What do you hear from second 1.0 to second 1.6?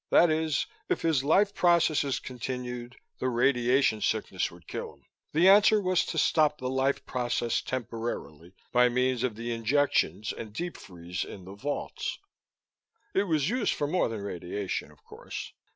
his life